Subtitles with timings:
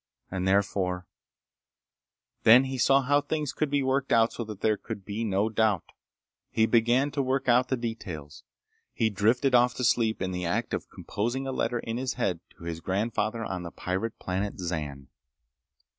[0.31, 1.05] And therefore—
[2.41, 5.47] Then he saw how things could be worked out so that there could be no
[5.47, 5.91] doubt.
[6.49, 8.43] He began to work out the details.
[8.95, 12.39] He drifted off to sleep in the act of composing a letter in his head
[12.57, 15.07] to his grandfather on the pirate planet Zan.